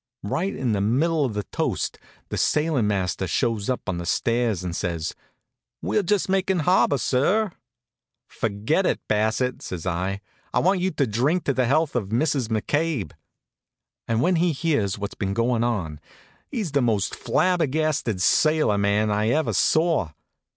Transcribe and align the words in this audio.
Right 0.23 0.55
in 0.55 0.71
the 0.71 0.81
middle 0.81 1.25
of 1.25 1.35
the 1.35 1.43
toast 1.43 1.99
the 2.29 2.35
sailin' 2.35 2.87
master 2.87 3.27
shows 3.27 3.69
up 3.69 3.87
on 3.87 3.99
the 3.99 4.07
stairs 4.07 4.63
and 4.63 4.75
says: 4.75 5.13
"We're 5.79 6.01
just 6.01 6.27
makin' 6.27 6.57
the 6.57 6.63
harbor, 6.63 6.97
sir." 6.97 7.51
"Forget 8.25 8.87
it, 8.87 8.99
Bassett," 9.07 9.61
says 9.61 9.85
I. 9.85 10.21
"I 10.55 10.57
want 10.57 10.79
you 10.79 10.89
to 10.89 11.05
drink 11.05 11.43
to 11.43 11.53
the 11.53 11.67
health 11.67 11.95
of 11.95 12.09
Mrs. 12.09 12.47
McCabe." 12.49 13.11
And 14.07 14.23
when 14.23 14.37
he 14.37 14.53
hears 14.53 14.97
what's 14.97 15.13
been 15.13 15.35
goin' 15.35 15.63
on, 15.63 15.99
he's 16.49 16.71
the 16.71 16.81
most 16.81 17.13
flabbergasted 17.13 18.23
sailor 18.23 18.79
man 18.79 19.11
I 19.11 19.29
ever 19.29 19.53
saw. 19.53 20.13